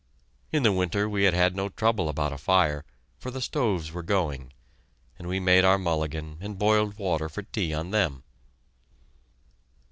[0.51, 2.83] In the winter we had had no trouble about a fire,
[3.19, 4.51] for the stoves were going,
[5.19, 8.23] and we made our mulligan and boiled water for tea on them.